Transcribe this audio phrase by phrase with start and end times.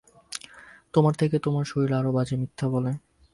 [0.93, 2.91] তোমার থেকে তোমার শরীর আরও বাজে মিথ্যা বলে।